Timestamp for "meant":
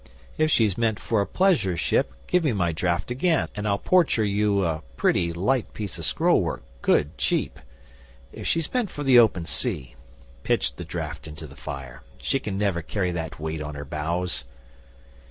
0.79-0.99, 8.73-8.89